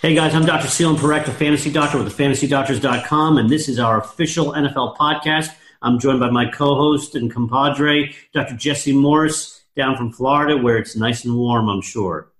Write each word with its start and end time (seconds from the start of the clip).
Hey 0.00 0.14
guys, 0.14 0.34
I'm 0.34 0.46
Dr. 0.46 0.66
Selene 0.66 0.96
Parekh, 0.96 1.26
the 1.26 1.30
Fantasy 1.30 1.70
Doctor 1.70 1.98
with 1.98 2.16
thefantasydoctors.com, 2.16 3.36
and 3.36 3.50
this 3.50 3.68
is 3.68 3.78
our 3.78 3.98
official 4.00 4.52
NFL 4.54 4.96
podcast. 4.96 5.50
I'm 5.82 5.98
joined 5.98 6.20
by 6.20 6.30
my 6.30 6.46
co-host 6.46 7.16
and 7.16 7.30
compadre, 7.30 8.14
Dr. 8.32 8.56
Jesse 8.56 8.94
Morse, 8.96 9.60
down 9.76 9.98
from 9.98 10.10
Florida, 10.10 10.56
where 10.56 10.78
it's 10.78 10.96
nice 10.96 11.26
and 11.26 11.36
warm, 11.36 11.68
I'm 11.68 11.82
sure. 11.82 12.32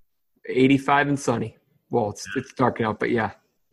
85 0.49 1.09
and 1.09 1.21
sunny. 1.21 1.59
Well, 1.91 2.09
it's, 2.09 2.27
it's 2.35 2.51
dark 2.55 2.81
out, 2.81 2.99
but 2.99 3.11
yeah. 3.11 3.33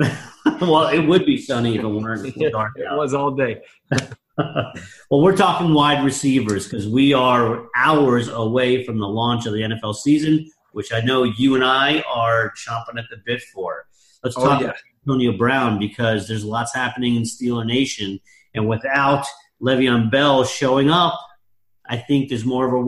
well, 0.59 0.89
it 0.89 1.07
would 1.07 1.25
be 1.25 1.37
sunny 1.37 1.77
if 1.77 1.81
it 1.81 1.87
weren't 1.87 2.25
it 2.37 2.51
dark 2.51 2.73
out. 2.85 2.97
was 2.97 3.13
all 3.13 3.31
day. 3.31 3.61
well, 4.37 4.73
we're 5.11 5.37
talking 5.37 5.73
wide 5.73 6.03
receivers 6.03 6.65
because 6.67 6.89
we 6.89 7.13
are 7.13 7.67
hours 7.73 8.27
away 8.27 8.83
from 8.83 8.99
the 8.99 9.07
launch 9.07 9.45
of 9.45 9.53
the 9.53 9.61
NFL 9.61 9.95
season, 9.95 10.51
which 10.77 10.93
I 10.93 11.01
know 11.01 11.23
you 11.23 11.55
and 11.55 11.63
I 11.65 12.01
are 12.01 12.53
chomping 12.53 12.99
at 12.99 13.05
the 13.09 13.17
bit 13.25 13.41
for. 13.41 13.87
Let's 14.23 14.37
Oh, 14.37 14.43
talk 14.45 14.61
yeah. 14.61 14.67
about 14.67 14.77
Antonio 15.01 15.35
Brown 15.35 15.79
because 15.79 16.27
there's 16.27 16.45
lots 16.45 16.71
happening 16.71 17.15
in 17.15 17.23
Steeler 17.23 17.65
Nation, 17.65 18.19
and 18.53 18.69
without 18.69 19.25
Le'Veon 19.59 20.11
Bell 20.11 20.43
showing 20.43 20.91
up, 20.91 21.19
I 21.89 21.97
think 21.97 22.29
there's 22.29 22.45
more 22.45 22.67
of 22.67 22.73
a 22.73 22.85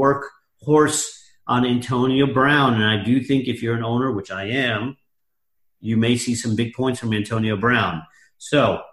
workhorse 0.68 1.04
on 1.48 1.66
Antonio 1.66 2.32
Brown, 2.32 2.76
and 2.76 2.86
I 2.86 3.04
do 3.04 3.24
think 3.24 3.48
if 3.48 3.64
you're 3.64 3.76
an 3.76 3.84
owner, 3.84 4.12
which 4.12 4.30
I 4.30 4.44
am, 4.46 4.96
you 5.80 5.98
may 5.98 6.16
see 6.16 6.36
some 6.36 6.56
big 6.56 6.74
points 6.76 7.00
from 7.00 7.12
Antonio 7.12 7.58
Brown. 7.58 8.04
So, 8.38 8.84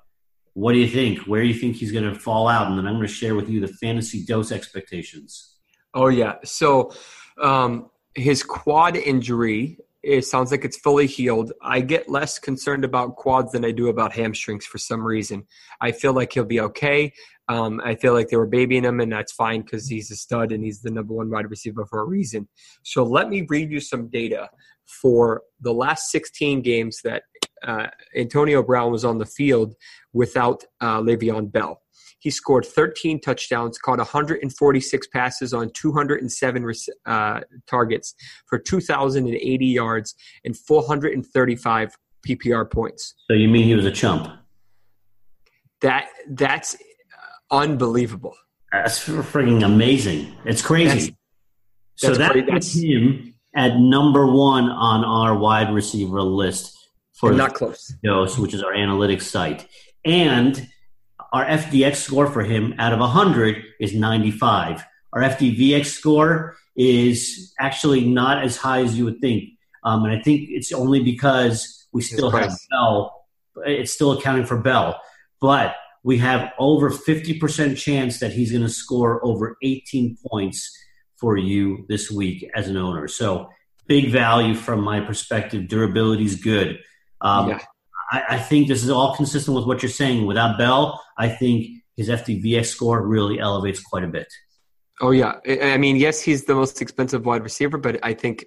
what 0.54 0.72
do 0.72 0.78
you 0.78 0.88
think? 0.88 1.18
Where 1.26 1.42
do 1.42 1.48
you 1.48 1.54
think 1.60 1.76
he's 1.76 1.92
going 1.92 2.08
to 2.10 2.18
fall 2.18 2.48
out? 2.48 2.68
And 2.68 2.78
then 2.78 2.86
I'm 2.86 2.94
going 2.94 3.06
to 3.06 3.12
share 3.12 3.34
with 3.34 3.50
you 3.50 3.60
the 3.60 3.68
fantasy 3.68 4.24
dose 4.24 4.52
expectations. 4.52 5.56
Oh, 5.92 6.08
yeah. 6.08 6.36
So 6.44 6.94
um, 7.42 7.90
his 8.16 8.42
quad 8.42 8.96
injury, 8.96 9.78
it 10.02 10.24
sounds 10.24 10.50
like 10.50 10.64
it's 10.64 10.78
fully 10.78 11.06
healed. 11.06 11.52
I 11.62 11.80
get 11.80 12.08
less 12.08 12.38
concerned 12.38 12.84
about 12.84 13.16
quads 13.16 13.52
than 13.52 13.64
I 13.64 13.72
do 13.72 13.88
about 13.88 14.12
hamstrings 14.12 14.64
for 14.64 14.78
some 14.78 15.04
reason. 15.04 15.46
I 15.80 15.92
feel 15.92 16.12
like 16.12 16.32
he'll 16.32 16.44
be 16.44 16.60
okay. 16.60 17.12
Um, 17.48 17.80
I 17.84 17.94
feel 17.94 18.14
like 18.14 18.28
they 18.28 18.36
were 18.36 18.46
babying 18.46 18.84
him, 18.84 19.00
and 19.00 19.12
that's 19.12 19.32
fine 19.32 19.62
because 19.62 19.88
he's 19.88 20.10
a 20.10 20.16
stud 20.16 20.50
and 20.50 20.64
he's 20.64 20.80
the 20.80 20.90
number 20.90 21.12
one 21.12 21.30
wide 21.30 21.50
receiver 21.50 21.84
for 21.86 22.00
a 22.00 22.04
reason. 22.04 22.48
So 22.82 23.04
let 23.04 23.28
me 23.28 23.46
read 23.48 23.70
you 23.70 23.80
some 23.80 24.08
data 24.08 24.48
for 25.02 25.42
the 25.60 25.74
last 25.74 26.10
16 26.10 26.62
games 26.62 27.00
that 27.04 27.24
uh, 27.64 27.88
Antonio 28.16 28.62
Brown 28.62 28.92
was 28.92 29.04
on 29.04 29.18
the 29.18 29.26
field 29.26 29.74
without 30.12 30.64
uh, 30.80 31.00
Le'Veon 31.00 31.50
Bell. 31.50 31.80
He 32.18 32.30
scored 32.30 32.64
13 32.64 33.20
touchdowns, 33.20 33.78
caught 33.78 33.98
146 33.98 35.06
passes 35.08 35.52
on 35.52 35.70
207 35.70 36.74
uh, 37.04 37.40
targets 37.66 38.14
for 38.46 38.58
2,080 38.58 39.66
yards 39.66 40.14
and 40.44 40.56
435 40.56 41.96
PPR 42.26 42.70
points. 42.70 43.14
So 43.28 43.34
you 43.34 43.48
mean 43.48 43.64
he 43.64 43.74
was 43.74 43.84
a 43.84 43.92
chump? 43.92 44.28
That 45.82 46.08
that's 46.30 46.76
unbelievable. 47.50 48.34
That's 48.72 48.98
freaking 49.06 49.64
amazing. 49.64 50.34
It's 50.44 50.62
crazy. 50.62 50.88
That's- 50.88 51.12
so 51.98 52.12
that's 52.14 52.34
that 52.34 52.48
puts 52.48 52.74
him 52.74 53.34
at 53.56 53.78
number 53.78 54.26
one 54.26 54.64
on 54.64 55.02
our 55.02 55.38
wide 55.38 55.72
receiver 55.72 56.20
list 56.20 56.76
for 57.14 57.32
Not 57.32 57.54
close. 57.54 57.94
dose, 58.04 58.38
which 58.38 58.52
is 58.52 58.62
our 58.62 58.72
analytics 58.72 59.22
site. 59.22 59.66
And 60.04 60.68
our 61.32 61.44
FDX 61.44 61.96
score 61.96 62.26
for 62.26 62.42
him 62.42 62.74
out 62.78 62.92
of 62.92 63.00
100 63.00 63.62
is 63.80 63.94
95. 63.94 64.84
Our 65.12 65.22
FDVX 65.22 65.86
score 65.86 66.56
is 66.76 67.54
actually 67.58 68.04
not 68.04 68.44
as 68.44 68.56
high 68.56 68.80
as 68.80 68.96
you 68.96 69.04
would 69.04 69.20
think. 69.20 69.50
Um, 69.82 70.04
and 70.04 70.18
I 70.18 70.22
think 70.22 70.48
it's 70.50 70.72
only 70.72 71.02
because 71.02 71.86
we 71.92 72.02
still 72.02 72.30
have. 72.30 72.52
Bell. 72.70 73.24
It's 73.64 73.92
still 73.92 74.12
accounting 74.12 74.44
for 74.44 74.58
Bell. 74.58 75.00
But 75.40 75.76
we 76.02 76.18
have 76.18 76.52
over 76.58 76.90
50% 76.90 77.76
chance 77.76 78.20
that 78.20 78.32
he's 78.32 78.52
going 78.52 78.62
to 78.62 78.68
score 78.68 79.24
over 79.24 79.56
18 79.62 80.16
points 80.26 80.76
for 81.16 81.36
you 81.36 81.84
this 81.88 82.10
week 82.10 82.48
as 82.54 82.68
an 82.68 82.76
owner. 82.76 83.08
So 83.08 83.48
big 83.86 84.10
value 84.10 84.54
from 84.54 84.82
my 84.82 85.00
perspective. 85.00 85.68
Durability 85.68 86.24
is 86.24 86.36
good. 86.36 86.80
Um, 87.20 87.48
yeah. 87.48 87.60
I, 88.10 88.22
I 88.30 88.38
think 88.38 88.68
this 88.68 88.82
is 88.82 88.90
all 88.90 89.14
consistent 89.14 89.56
with 89.56 89.66
what 89.66 89.82
you're 89.82 89.90
saying. 89.90 90.26
Without 90.26 90.58
Bell, 90.58 91.02
I 91.16 91.28
think 91.28 91.66
his 91.96 92.08
FDVX 92.08 92.66
score 92.66 93.06
really 93.06 93.38
elevates 93.38 93.80
quite 93.80 94.04
a 94.04 94.08
bit. 94.08 94.28
Oh 95.00 95.10
yeah. 95.10 95.34
I 95.62 95.76
mean, 95.76 95.96
yes, 95.96 96.22
he's 96.22 96.44
the 96.44 96.54
most 96.54 96.80
expensive 96.80 97.26
wide 97.26 97.42
receiver, 97.42 97.78
but 97.78 97.98
I 98.02 98.14
think 98.14 98.46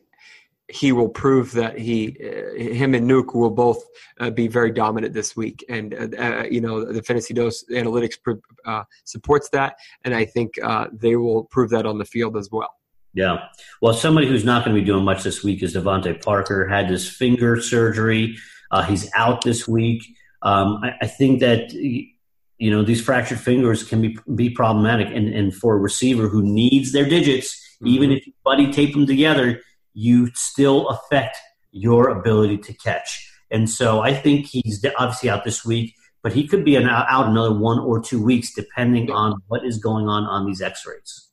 he 0.69 0.91
will 0.91 1.09
prove 1.09 1.51
that 1.53 1.77
he, 1.77 2.15
uh, 2.23 2.53
him 2.55 2.93
and 2.93 3.09
Nuk 3.09 3.33
will 3.33 3.49
both 3.49 3.83
uh, 4.19 4.29
be 4.29 4.47
very 4.47 4.71
dominant 4.71 5.13
this 5.13 5.35
week, 5.35 5.65
and 5.67 5.93
uh, 5.93 6.21
uh, 6.21 6.43
you 6.49 6.61
know 6.61 6.85
the 6.85 7.01
fantasy 7.01 7.33
dose 7.33 7.63
analytics 7.71 8.17
uh, 8.65 8.83
supports 9.03 9.49
that, 9.49 9.77
and 10.05 10.13
I 10.13 10.25
think 10.25 10.53
uh, 10.61 10.87
they 10.93 11.15
will 11.15 11.45
prove 11.45 11.71
that 11.71 11.85
on 11.85 11.97
the 11.97 12.05
field 12.05 12.37
as 12.37 12.49
well. 12.51 12.69
Yeah. 13.15 13.45
Well, 13.81 13.93
somebody 13.95 14.27
who's 14.27 14.45
not 14.45 14.63
going 14.63 14.75
to 14.75 14.81
be 14.81 14.85
doing 14.85 15.03
much 15.03 15.23
this 15.23 15.43
week 15.43 15.63
is 15.63 15.75
DeVante 15.75 16.23
Parker. 16.23 16.67
Had 16.67 16.89
his 16.89 17.09
finger 17.09 17.59
surgery. 17.59 18.37
Uh, 18.71 18.83
he's 18.83 19.09
out 19.15 19.43
this 19.43 19.67
week. 19.67 20.03
Um, 20.41 20.79
I, 20.83 20.93
I 21.01 21.07
think 21.07 21.39
that 21.39 21.73
you 21.73 22.71
know 22.71 22.83
these 22.83 23.01
fractured 23.01 23.39
fingers 23.39 23.83
can 23.83 24.01
be 24.01 24.17
be 24.35 24.49
problematic, 24.49 25.07
and 25.07 25.33
and 25.33 25.55
for 25.55 25.75
a 25.75 25.77
receiver 25.79 26.27
who 26.27 26.43
needs 26.43 26.91
their 26.91 27.07
digits, 27.07 27.59
even 27.83 28.11
if 28.11 28.25
you 28.27 28.33
buddy 28.43 28.71
tape 28.71 28.93
them 28.93 29.05
together, 29.05 29.61
you 29.93 30.29
still 30.33 30.87
affect 30.89 31.37
your 31.71 32.09
ability 32.09 32.57
to 32.57 32.73
catch. 32.73 33.25
And 33.51 33.69
so 33.69 34.01
I 34.01 34.13
think 34.13 34.45
he's 34.45 34.83
obviously 34.97 35.29
out 35.29 35.43
this 35.43 35.65
week, 35.65 35.95
but 36.21 36.33
he 36.33 36.47
could 36.47 36.63
be 36.63 36.75
an, 36.75 36.87
out 36.87 37.27
another 37.27 37.53
one 37.53 37.79
or 37.79 37.99
two 38.01 38.23
weeks, 38.23 38.53
depending 38.53 39.09
on 39.11 39.41
what 39.47 39.65
is 39.65 39.77
going 39.79 40.07
on 40.07 40.23
on 40.23 40.45
these 40.45 40.61
X-rays. 40.61 41.27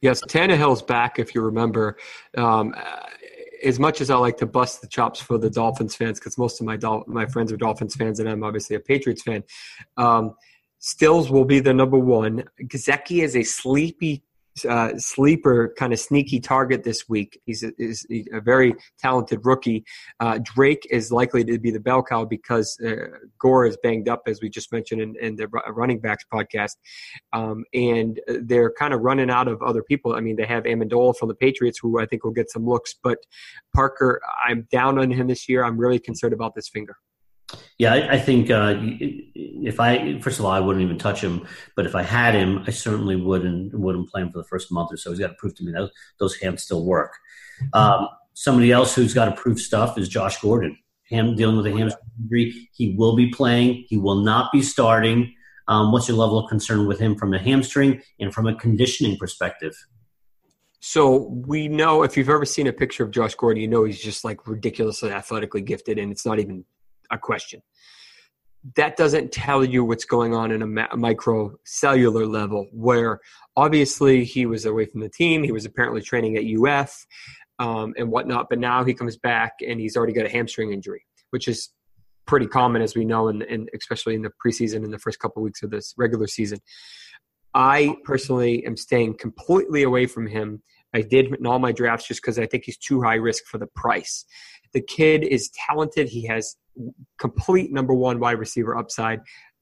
Yes, 0.00 0.20
Tannehill's 0.28 0.82
back. 0.82 1.18
If 1.18 1.34
you 1.34 1.42
remember, 1.42 1.96
um, 2.36 2.74
as 3.64 3.78
much 3.78 4.00
as 4.00 4.10
I 4.10 4.16
like 4.16 4.36
to 4.38 4.46
bust 4.46 4.80
the 4.80 4.88
chops 4.88 5.20
for 5.20 5.38
the 5.38 5.50
Dolphins 5.50 5.94
fans, 5.96 6.18
because 6.18 6.38
most 6.38 6.60
of 6.60 6.66
my 6.66 6.76
Dol- 6.76 7.04
my 7.06 7.26
friends 7.26 7.52
are 7.52 7.56
Dolphins 7.56 7.94
fans, 7.94 8.20
and 8.20 8.28
I'm 8.28 8.44
obviously 8.44 8.76
a 8.76 8.80
Patriots 8.80 9.22
fan. 9.22 9.44
Um, 9.96 10.34
Stills 10.80 11.30
will 11.30 11.44
be 11.44 11.58
the 11.58 11.74
number 11.74 11.98
one. 11.98 12.44
Gesicki 12.62 13.22
is 13.24 13.34
a 13.34 13.42
sleepy 13.42 14.22
uh, 14.64 14.96
sleeper, 14.98 15.74
kind 15.78 15.92
of 15.92 16.00
sneaky 16.00 16.40
target 16.40 16.84
this 16.84 17.08
week. 17.08 17.40
He's 17.44 17.62
a, 17.62 17.72
a 18.32 18.40
very 18.40 18.74
talented 18.98 19.40
rookie. 19.44 19.84
Uh, 20.20 20.38
Drake 20.42 20.86
is 20.90 21.10
likely 21.12 21.44
to 21.44 21.58
be 21.58 21.70
the 21.70 21.80
bell 21.80 22.02
cow 22.02 22.24
because 22.24 22.78
uh, 22.80 23.18
Gore 23.38 23.66
is 23.66 23.76
banged 23.82 24.08
up, 24.08 24.22
as 24.26 24.40
we 24.40 24.48
just 24.48 24.72
mentioned 24.72 25.00
in, 25.00 25.14
in 25.20 25.36
the 25.36 25.48
running 25.70 26.00
backs 26.00 26.24
podcast, 26.32 26.76
um, 27.32 27.64
and 27.74 28.20
they're 28.42 28.72
kind 28.78 28.94
of 28.94 29.00
running 29.00 29.30
out 29.30 29.48
of 29.48 29.62
other 29.62 29.82
people. 29.82 30.14
I 30.14 30.20
mean, 30.20 30.36
they 30.36 30.46
have 30.46 30.64
Amendola 30.64 31.16
from 31.16 31.28
the 31.28 31.34
Patriots, 31.34 31.78
who 31.80 32.00
I 32.00 32.06
think 32.06 32.24
will 32.24 32.32
get 32.32 32.50
some 32.50 32.66
looks, 32.66 32.94
but 33.02 33.18
Parker, 33.74 34.20
I'm 34.46 34.66
down 34.70 34.98
on 34.98 35.10
him 35.10 35.26
this 35.28 35.48
year. 35.48 35.64
I'm 35.64 35.78
really 35.78 35.98
concerned 35.98 36.32
about 36.32 36.54
this 36.54 36.68
finger. 36.68 36.96
Yeah, 37.78 37.94
I, 37.94 38.14
I 38.14 38.18
think 38.18 38.50
uh, 38.50 38.76
if 38.80 39.80
I 39.80 40.20
first 40.20 40.38
of 40.38 40.44
all, 40.44 40.50
I 40.50 40.60
wouldn't 40.60 40.84
even 40.84 40.98
touch 40.98 41.22
him. 41.22 41.46
But 41.76 41.86
if 41.86 41.94
I 41.94 42.02
had 42.02 42.34
him, 42.34 42.64
I 42.66 42.70
certainly 42.70 43.16
wouldn't 43.16 43.72
wouldn't 43.72 44.10
play 44.10 44.22
him 44.22 44.30
for 44.30 44.38
the 44.38 44.48
first 44.48 44.70
month 44.70 44.92
or 44.92 44.96
so. 44.96 45.10
He's 45.10 45.20
got 45.20 45.28
to 45.28 45.34
prove 45.34 45.54
to 45.56 45.64
me 45.64 45.72
that 45.72 45.90
those 46.18 46.36
hands 46.36 46.62
still 46.62 46.84
work. 46.84 47.16
Um, 47.72 48.08
somebody 48.34 48.70
else 48.72 48.94
who's 48.94 49.14
got 49.14 49.26
to 49.26 49.32
prove 49.32 49.60
stuff 49.60 49.96
is 49.96 50.08
Josh 50.08 50.40
Gordon. 50.40 50.76
Him 51.04 51.36
dealing 51.36 51.56
with 51.56 51.66
a 51.66 51.70
hamstring 51.70 52.10
injury, 52.20 52.68
he 52.72 52.94
will 52.94 53.16
be 53.16 53.30
playing. 53.30 53.84
He 53.88 53.96
will 53.96 54.16
not 54.16 54.52
be 54.52 54.60
starting. 54.60 55.34
Um, 55.66 55.92
what's 55.92 56.08
your 56.08 56.16
level 56.16 56.38
of 56.38 56.48
concern 56.48 56.86
with 56.86 56.98
him 56.98 57.16
from 57.16 57.32
a 57.32 57.38
hamstring 57.38 58.02
and 58.20 58.32
from 58.32 58.46
a 58.46 58.54
conditioning 58.54 59.16
perspective? 59.16 59.74
So 60.80 61.16
we 61.46 61.68
know 61.68 62.02
if 62.02 62.16
you've 62.16 62.28
ever 62.28 62.44
seen 62.44 62.66
a 62.66 62.72
picture 62.72 63.04
of 63.04 63.10
Josh 63.10 63.34
Gordon, 63.34 63.60
you 63.60 63.68
know 63.68 63.84
he's 63.84 64.00
just 64.00 64.24
like 64.24 64.46
ridiculously 64.46 65.10
athletically 65.10 65.62
gifted, 65.62 65.98
and 65.98 66.12
it's 66.12 66.24
not 66.24 66.38
even 66.38 66.64
a 67.10 67.18
question. 67.18 67.62
that 68.76 68.96
doesn't 68.96 69.32
tell 69.32 69.64
you 69.64 69.84
what's 69.84 70.04
going 70.04 70.34
on 70.34 70.50
in 70.50 70.62
a, 70.62 70.66
ma- 70.66 70.88
microcellular 70.88 72.28
level 72.28 72.66
where 72.72 73.20
obviously 73.56 74.24
he 74.24 74.46
was 74.46 74.64
away 74.64 74.84
from 74.84 75.00
the 75.00 75.08
team 75.08 75.42
he 75.42 75.52
was 75.52 75.64
apparently 75.64 76.02
training 76.02 76.36
at 76.36 76.44
uf 76.44 77.06
um, 77.60 77.94
and 77.96 78.10
whatnot 78.10 78.46
but 78.50 78.58
now 78.58 78.84
he 78.84 78.94
comes 78.94 79.16
back 79.16 79.52
and 79.66 79.80
he's 79.80 79.96
already 79.96 80.12
got 80.12 80.26
a 80.26 80.28
hamstring 80.28 80.72
injury 80.72 81.04
which 81.30 81.46
is 81.48 81.70
pretty 82.26 82.46
common 82.46 82.82
as 82.82 82.94
we 82.94 83.04
know 83.04 83.28
and 83.28 83.68
especially 83.74 84.14
in 84.14 84.22
the 84.22 84.30
preseason 84.44 84.84
in 84.84 84.90
the 84.90 84.98
first 84.98 85.18
couple 85.18 85.40
of 85.40 85.44
weeks 85.44 85.62
of 85.62 85.70
this 85.70 85.94
regular 85.96 86.26
season 86.26 86.58
i 87.54 87.94
personally 88.04 88.66
am 88.66 88.76
staying 88.76 89.16
completely 89.16 89.82
away 89.82 90.04
from 90.04 90.26
him 90.26 90.62
i 90.94 91.00
did 91.00 91.34
in 91.34 91.46
all 91.46 91.58
my 91.58 91.72
drafts 91.72 92.08
just 92.08 92.22
because 92.22 92.38
i 92.38 92.46
think 92.46 92.64
he's 92.64 92.78
too 92.78 93.02
high 93.02 93.14
risk 93.14 93.44
for 93.46 93.58
the 93.58 93.68
price 93.74 94.24
the 94.72 94.80
kid 94.82 95.24
is 95.24 95.50
talented 95.50 96.08
he 96.08 96.26
has 96.26 96.56
complete 97.18 97.72
number 97.72 97.94
one 97.94 98.20
wide 98.20 98.38
receiver 98.38 98.76
upside. 98.76 99.20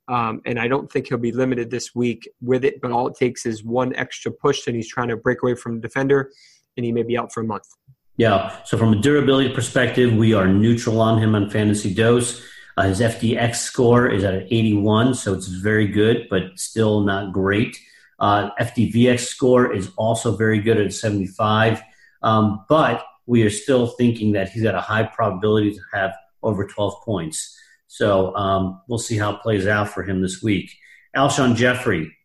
Um, 0.09 0.41
and 0.47 0.59
I 0.59 0.69
don't 0.69 0.91
think 0.91 1.09
he'll 1.09 1.19
be 1.19 1.33
limited 1.33 1.71
this 1.71 1.95
week 1.95 2.29
with 2.41 2.65
it, 2.65 2.81
but 2.81 2.93
all 2.93 3.09
it 3.09 3.17
takes 3.17 3.45
is 3.45 3.65
one 3.65 3.95
extra 3.97 4.31
push, 4.31 4.67
and 4.67 4.77
he's 4.77 4.89
trying 4.89 5.09
to 5.09 5.17
break 5.17 5.43
away 5.43 5.57
from 5.57 5.77
the 5.77 5.81
defender, 5.81 6.31
and 6.77 6.87
he 6.87 6.93
may 6.93 7.03
be 7.03 7.19
out 7.19 7.33
for 7.33 7.41
a 7.41 7.45
month. 7.45 7.67
Yeah. 8.17 8.57
So 8.65 8.79
from 8.79 8.93
a 8.93 8.97
durability 8.97 9.53
perspective, 9.53 10.15
we 10.15 10.33
are 10.33 10.47
neutral 10.47 11.01
on 11.01 11.21
him 11.21 11.35
on 11.35 11.51
fantasy 11.51 11.93
dose. 11.93 12.41
Uh, 12.77 12.85
his 12.85 13.01
FDX 13.01 13.57
score 13.57 14.09
is 14.09 14.23
at 14.23 14.35
an 14.35 14.47
81, 14.51 15.15
so 15.15 15.35
it's 15.35 15.49
very 15.49 15.89
good, 15.89 16.29
but 16.31 16.59
still 16.59 17.01
not 17.01 17.33
great. 17.33 17.79
Uh, 18.19 18.51
FDVX 18.61 19.21
score 19.21 19.73
is 19.73 19.91
also 19.97 20.37
very 20.37 20.61
good 20.61 20.79
at 20.79 20.93
75, 20.93 21.83
um, 22.23 22.65
but 22.69 23.05
we 23.27 23.43
are 23.43 23.51
still 23.51 23.89
thinking 23.89 24.33
that 24.33 24.51
he's 24.51 24.63
got 24.63 24.75
a 24.75 24.81
high 24.81 25.03
probability 25.03 25.73
to 25.73 25.81
have 25.93 26.15
over 26.43 26.67
12 26.67 26.95
points. 27.05 27.59
So 27.89 28.35
um, 28.37 28.81
we'll 28.89 28.99
see 28.99 29.19
how 29.19 29.35
it 29.35 29.43
plays 29.43 29.67
out 29.67 29.89
for 29.89 30.03
him 30.03 30.23
this 30.23 30.43
week. 30.43 30.71
Alshon 31.17 31.57
Jeffery, 31.57 32.17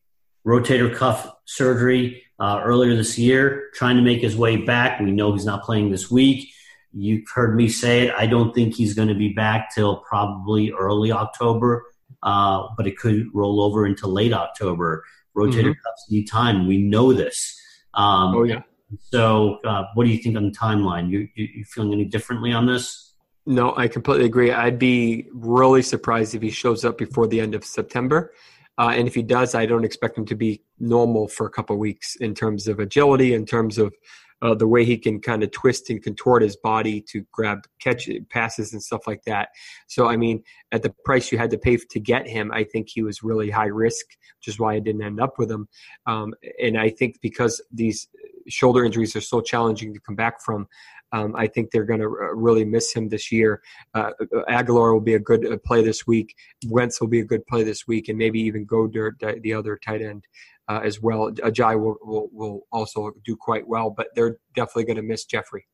rotator 0.45 0.93
cuff 0.95 1.33
surgery 1.45 2.23
uh, 2.39 2.61
earlier 2.63 2.95
this 2.95 3.17
year, 3.17 3.69
trying 3.73 3.95
to 3.95 4.01
make 4.01 4.21
his 4.21 4.35
way 4.35 4.57
back. 4.57 4.99
We 4.99 5.11
know 5.11 5.33
he's 5.33 5.45
not 5.45 5.63
playing 5.63 5.91
this 5.91 6.09
week. 6.09 6.49
You've 6.93 7.29
heard 7.33 7.55
me 7.55 7.69
say 7.69 8.07
it. 8.07 8.13
I 8.17 8.25
don't 8.25 8.53
think 8.53 8.75
he's 8.75 8.93
going 8.93 9.07
to 9.07 9.15
be 9.15 9.29
back 9.29 9.73
till 9.73 9.97
probably 9.97 10.71
early 10.71 11.11
October, 11.11 11.85
uh, 12.21 12.67
but 12.75 12.85
it 12.85 12.97
could 12.97 13.27
roll 13.33 13.61
over 13.61 13.85
into 13.85 14.07
late 14.07 14.33
October. 14.33 15.05
Rotator 15.35 15.61
mm-hmm. 15.61 15.71
cuffs 15.85 16.05
need 16.09 16.25
time. 16.25 16.67
We 16.67 16.77
know 16.77 17.13
this. 17.13 17.59
Um, 17.93 18.35
oh 18.35 18.43
yeah. 18.43 18.61
So, 18.99 19.59
uh, 19.65 19.85
what 19.93 20.03
do 20.03 20.09
you 20.09 20.17
think 20.17 20.35
on 20.35 20.45
the 20.45 20.51
timeline? 20.51 21.09
You, 21.09 21.27
you 21.35 21.47
you 21.55 21.65
feeling 21.65 21.93
any 21.93 22.05
differently 22.05 22.51
on 22.51 22.65
this? 22.65 23.13
No, 23.45 23.73
I 23.75 23.87
completely 23.87 24.25
agree. 24.25 24.51
I'd 24.51 24.77
be 24.77 25.27
really 25.33 25.81
surprised 25.81 26.35
if 26.35 26.41
he 26.41 26.51
shows 26.51 26.85
up 26.85 26.97
before 26.97 27.27
the 27.27 27.39
end 27.39 27.55
of 27.55 27.63
September. 27.63 28.33
Uh, 28.77 28.93
and 28.95 29.07
if 29.07 29.15
he 29.15 29.23
does, 29.23 29.55
I 29.55 29.65
don't 29.65 29.83
expect 29.83 30.17
him 30.17 30.25
to 30.27 30.35
be 30.35 30.63
normal 30.79 31.27
for 31.27 31.45
a 31.45 31.49
couple 31.49 31.75
weeks 31.77 32.15
in 32.15 32.33
terms 32.33 32.67
of 32.67 32.79
agility, 32.79 33.33
in 33.33 33.45
terms 33.45 33.77
of 33.77 33.93
uh, 34.41 34.55
the 34.55 34.67
way 34.67 34.83
he 34.83 34.97
can 34.97 35.19
kind 35.19 35.43
of 35.43 35.51
twist 35.51 35.89
and 35.89 36.01
contort 36.03 36.41
his 36.41 36.55
body 36.55 37.01
to 37.01 37.25
grab 37.31 37.59
catch 37.79 38.09
passes 38.29 38.73
and 38.73 38.81
stuff 38.81 39.07
like 39.07 39.23
that. 39.23 39.49
So, 39.87 40.07
I 40.07 40.17
mean, 40.17 40.43
at 40.71 40.83
the 40.83 40.93
price 41.05 41.31
you 41.31 41.37
had 41.37 41.51
to 41.51 41.57
pay 41.57 41.77
to 41.77 41.99
get 41.99 42.27
him, 42.27 42.51
I 42.51 42.63
think 42.63 42.89
he 42.89 43.03
was 43.03 43.23
really 43.23 43.49
high 43.49 43.67
risk, 43.67 44.05
which 44.39 44.47
is 44.47 44.59
why 44.59 44.73
I 44.73 44.79
didn't 44.79 45.03
end 45.03 45.21
up 45.21 45.37
with 45.37 45.51
him. 45.51 45.67
Um, 46.07 46.33
and 46.61 46.77
I 46.77 46.89
think 46.89 47.19
because 47.21 47.61
these 47.71 48.07
shoulder 48.47 48.83
injuries 48.83 49.15
are 49.15 49.21
so 49.21 49.41
challenging 49.41 49.93
to 49.93 49.99
come 49.99 50.15
back 50.15 50.41
from, 50.41 50.67
um, 51.13 51.35
I 51.35 51.47
think 51.47 51.71
they're 51.71 51.83
going 51.83 51.99
to 51.99 52.07
uh, 52.07 52.33
really 52.33 52.63
miss 52.63 52.93
him 52.93 53.09
this 53.09 53.31
year. 53.31 53.61
Uh, 53.93 54.11
uh, 54.21 54.43
Agholor 54.49 54.93
will 54.93 55.01
be 55.01 55.15
a 55.15 55.19
good 55.19 55.45
uh, 55.45 55.57
play 55.57 55.83
this 55.83 56.07
week. 56.07 56.35
Wentz 56.67 57.01
will 57.01 57.09
be 57.09 57.19
a 57.19 57.25
good 57.25 57.45
play 57.47 57.63
this 57.63 57.85
week, 57.87 58.07
and 58.07 58.17
maybe 58.17 58.39
even 58.39 58.65
Goedert, 58.65 59.41
the 59.41 59.53
other 59.53 59.77
tight 59.77 60.01
end, 60.01 60.25
uh, 60.67 60.81
as 60.83 61.01
well. 61.01 61.31
Ajayi 61.31 61.79
will, 61.79 61.97
will, 62.01 62.29
will 62.31 62.67
also 62.71 63.11
do 63.25 63.35
quite 63.35 63.67
well, 63.67 63.89
but 63.89 64.07
they're 64.15 64.37
definitely 64.55 64.85
going 64.85 64.97
to 64.97 65.03
miss 65.03 65.25
Jeffery. 65.25 65.65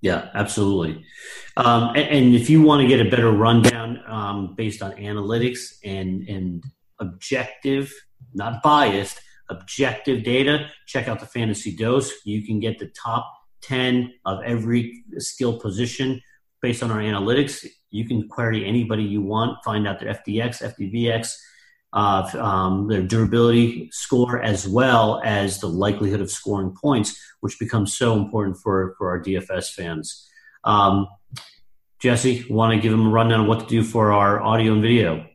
Yeah, 0.00 0.28
absolutely. 0.34 1.02
Um, 1.56 1.88
and, 1.96 2.08
and, 2.08 2.34
if 2.34 2.50
you 2.50 2.60
want 2.60 2.82
to 2.82 2.88
get 2.88 3.00
a 3.00 3.08
better 3.08 3.30
rundown 3.30 4.02
um, 4.06 4.54
based 4.54 4.82
on 4.82 4.92
analytics 4.92 5.78
and 5.82 6.28
and 6.28 6.62
objective, 7.00 7.90
not 8.34 8.62
biased, 8.62 9.18
objective 9.48 10.22
data, 10.22 10.68
check 10.86 11.08
out 11.08 11.20
the 11.20 11.26
Fantasy 11.26 11.74
Dose. 11.74 12.12
You 12.24 12.44
can 12.44 12.60
get 12.60 12.78
the 12.78 12.88
top 12.88 13.32
10 13.62 14.12
of 14.26 14.42
every 14.44 15.04
skill 15.18 15.58
position 15.58 16.20
based 16.60 16.82
on 16.82 16.90
our 16.90 16.98
analytics. 16.98 17.66
You 17.90 18.06
can 18.06 18.28
query 18.28 18.66
anybody 18.66 19.04
you 19.04 19.22
want, 19.22 19.64
find 19.64 19.86
out 19.88 20.00
their 20.00 20.14
FDX, 20.14 20.74
FDVX, 20.76 21.34
uh, 21.94 22.28
um, 22.38 22.88
their 22.88 23.02
durability 23.02 23.88
score, 23.92 24.42
as 24.42 24.68
well 24.68 25.22
as 25.24 25.60
the 25.60 25.68
likelihood 25.68 26.20
of 26.20 26.30
scoring 26.30 26.74
points, 26.82 27.18
which 27.40 27.58
becomes 27.58 27.96
so 27.96 28.14
important 28.14 28.58
for, 28.58 28.94
for 28.98 29.10
our 29.10 29.22
DFS 29.22 29.72
fans. 29.72 30.28
Um, 30.64 31.06
Jesse, 32.00 32.44
want 32.50 32.74
to 32.74 32.80
give 32.80 32.90
them 32.90 33.06
a 33.06 33.10
rundown 33.10 33.42
of 33.42 33.46
what 33.46 33.60
to 33.60 33.66
do 33.66 33.82
for 33.82 34.12
our 34.12 34.42
audio 34.42 34.72
and 34.72 34.82
video? 34.82 35.26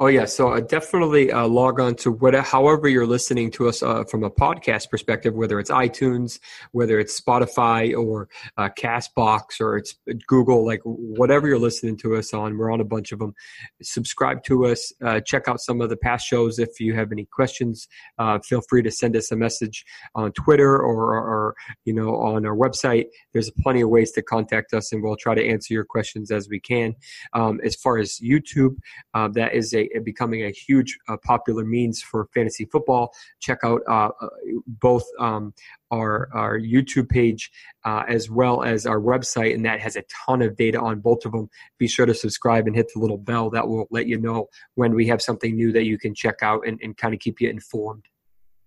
Oh 0.00 0.06
yeah, 0.06 0.26
so 0.26 0.52
uh, 0.52 0.60
definitely 0.60 1.32
uh, 1.32 1.48
log 1.48 1.80
on 1.80 1.96
to 1.96 2.12
whatever, 2.12 2.46
however 2.46 2.86
you're 2.86 3.04
listening 3.04 3.50
to 3.50 3.66
us 3.66 3.82
uh, 3.82 4.04
from 4.04 4.22
a 4.22 4.30
podcast 4.30 4.90
perspective, 4.90 5.34
whether 5.34 5.58
it's 5.58 5.72
iTunes, 5.72 6.38
whether 6.70 7.00
it's 7.00 7.20
Spotify 7.20 7.98
or 7.98 8.28
uh, 8.56 8.68
Castbox 8.78 9.60
or 9.60 9.76
it's 9.76 9.96
Google, 10.28 10.64
like 10.64 10.82
whatever 10.84 11.48
you're 11.48 11.58
listening 11.58 11.96
to 11.96 12.14
us 12.14 12.32
on. 12.32 12.56
We're 12.56 12.70
on 12.72 12.80
a 12.80 12.84
bunch 12.84 13.10
of 13.10 13.18
them. 13.18 13.34
Subscribe 13.82 14.44
to 14.44 14.66
us. 14.66 14.92
Uh, 15.04 15.18
check 15.18 15.48
out 15.48 15.60
some 15.60 15.80
of 15.80 15.88
the 15.88 15.96
past 15.96 16.28
shows. 16.28 16.60
If 16.60 16.78
you 16.78 16.94
have 16.94 17.10
any 17.10 17.24
questions, 17.24 17.88
uh, 18.20 18.38
feel 18.38 18.60
free 18.68 18.82
to 18.82 18.92
send 18.92 19.16
us 19.16 19.32
a 19.32 19.36
message 19.36 19.84
on 20.14 20.30
Twitter 20.30 20.76
or, 20.76 21.16
or, 21.16 21.56
you 21.84 21.92
know 21.92 22.14
on 22.14 22.46
our 22.46 22.54
website. 22.54 23.06
There's 23.32 23.50
plenty 23.62 23.80
of 23.80 23.88
ways 23.88 24.12
to 24.12 24.22
contact 24.22 24.72
us, 24.74 24.92
and 24.92 25.02
we'll 25.02 25.16
try 25.16 25.34
to 25.34 25.44
answer 25.44 25.74
your 25.74 25.84
questions 25.84 26.30
as 26.30 26.48
we 26.48 26.60
can. 26.60 26.94
Um, 27.32 27.60
as 27.64 27.74
far 27.74 27.98
as 27.98 28.20
YouTube, 28.20 28.76
that 29.12 29.54
is 29.54 29.74
a 29.74 29.87
becoming 30.04 30.44
a 30.44 30.50
huge 30.50 30.96
uh, 31.08 31.16
popular 31.24 31.64
means 31.64 32.02
for 32.02 32.28
fantasy 32.34 32.64
football. 32.66 33.12
Check 33.40 33.58
out 33.64 33.82
uh, 33.88 34.10
uh, 34.20 34.28
both 34.66 35.04
um, 35.18 35.54
our, 35.90 36.28
our 36.32 36.58
YouTube 36.58 37.08
page 37.08 37.50
uh, 37.84 38.04
as 38.08 38.30
well 38.30 38.62
as 38.62 38.86
our 38.86 39.00
website, 39.00 39.54
and 39.54 39.64
that 39.64 39.80
has 39.80 39.96
a 39.96 40.04
ton 40.26 40.42
of 40.42 40.56
data 40.56 40.80
on 40.80 41.00
both 41.00 41.24
of 41.24 41.32
them. 41.32 41.48
Be 41.78 41.88
sure 41.88 42.06
to 42.06 42.14
subscribe 42.14 42.66
and 42.66 42.76
hit 42.76 42.90
the 42.94 43.00
little 43.00 43.18
bell 43.18 43.50
that 43.50 43.66
will 43.66 43.86
let 43.90 44.06
you 44.06 44.18
know 44.18 44.48
when 44.74 44.94
we 44.94 45.06
have 45.06 45.22
something 45.22 45.54
new 45.54 45.72
that 45.72 45.84
you 45.84 45.98
can 45.98 46.14
check 46.14 46.36
out 46.42 46.66
and, 46.66 46.78
and 46.82 46.96
kind 46.96 47.14
of 47.14 47.20
keep 47.20 47.40
you 47.40 47.48
informed. 47.48 48.04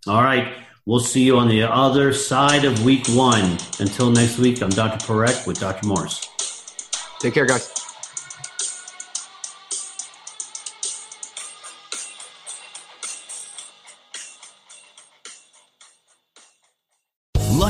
All 0.08 0.24
right. 0.24 0.54
We'll 0.86 1.00
see 1.00 1.24
you 1.24 1.38
on 1.38 1.48
the 1.48 1.64
other 1.64 2.12
side 2.12 2.66
of 2.66 2.84
week 2.84 3.06
one. 3.10 3.58
Until 3.80 4.10
next 4.10 4.40
week, 4.40 4.64
I'm 4.64 4.70
Dr. 4.70 5.06
Parekh 5.06 5.46
with 5.46 5.60
Dr. 5.60 5.88
Morse. 5.88 6.28
Take 7.20 7.36
care, 7.36 7.46
guys. 7.46 7.81